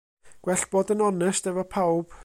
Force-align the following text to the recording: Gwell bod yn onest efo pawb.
Gwell 0.47 0.63
bod 0.71 0.95
yn 0.95 1.05
onest 1.09 1.51
efo 1.53 1.67
pawb. 1.77 2.19